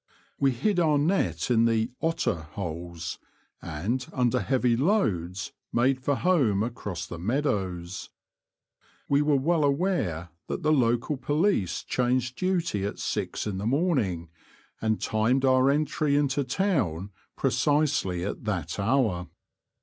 We 0.39 0.49
hid 0.49 0.79
our 0.79 0.97
net 0.97 1.51
in 1.51 1.65
the'' 1.65 1.91
otter" 2.01 2.33
holes, 2.57 3.19
and, 3.61 4.03
under 4.11 4.39
heavy 4.39 4.75
loads, 4.75 5.51
made 5.71 6.01
for 6.01 6.15
home 6.15 6.63
across 6.63 7.05
the 7.05 7.19
meadows. 7.19 8.09
We 9.07 9.21
were 9.21 9.35
well 9.37 9.63
aware 9.63 10.29
that 10.47 10.63
the 10.63 10.71
local 10.73 11.17
police 11.17 11.83
changed 11.83 12.35
duty 12.35 12.83
at 12.83 12.97
six 12.97 13.45
in 13.45 13.59
the 13.59 13.67
morning, 13.67 14.29
and 14.81 14.99
timed 14.99 15.45
our 15.45 15.69
entry 15.69 16.15
into 16.15 16.43
town 16.43 17.11
precisely 17.35 18.25
at 18.25 18.45
that 18.45 18.79
hour. 18.79 19.27